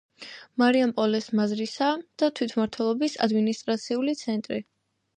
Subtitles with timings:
[0.61, 1.91] მარიამპოლეს მაზრისა
[2.23, 4.65] და თვითმმართველობის ადმინისტრაციული ცენტრი.